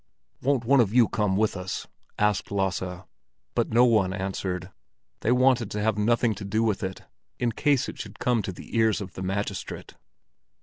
"Won't 0.41 0.65
one 0.65 0.79
of 0.79 0.95
you 0.95 1.07
come 1.07 1.37
with 1.37 1.55
us?" 1.55 1.85
asked 2.17 2.49
Lasse. 2.49 3.03
But 3.53 3.69
no 3.69 3.85
one 3.85 4.13
answered; 4.13 4.71
they 5.19 5.31
wanted 5.31 5.69
to 5.69 5.81
have 5.83 5.95
nothing 5.95 6.33
to 6.33 6.43
do 6.43 6.63
with 6.63 6.81
it, 6.81 7.03
in 7.37 7.51
case 7.51 7.87
it 7.87 7.99
should 7.99 8.17
come 8.17 8.41
to 8.41 8.51
the 8.51 8.75
ears 8.75 8.99
of 8.99 9.13
the 9.13 9.21
magistrate. 9.21 9.93